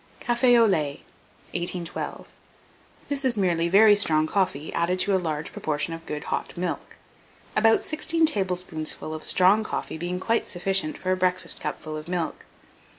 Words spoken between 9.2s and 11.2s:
strong coffee being quite sufficient for a